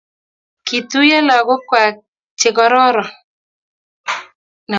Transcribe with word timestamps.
Kitinyei 0.67 1.25
logoiywek 1.27 1.95
chegororon 2.39 3.09